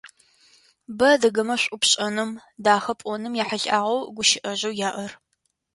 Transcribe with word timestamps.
Бэ 0.97 1.05
адыгэмэ 1.15 1.55
шӏу 1.61 1.77
пшӏэным, 1.81 2.31
дахэ 2.63 2.93
пӏоным 2.99 3.33
ехьылӏагъэу 3.43 4.01
гущыӏэжъэу 4.15 4.77
яӏэр. 4.87 5.11